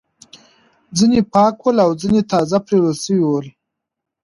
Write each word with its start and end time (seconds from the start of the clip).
ځینې 0.97 1.19
پاک 1.33 1.55
ول 1.61 1.77
او 1.85 1.91
ځینې 2.01 2.21
تازه 2.31 2.57
پریولل 2.65 2.95
شوي 3.03 3.23
ول. 3.27 3.47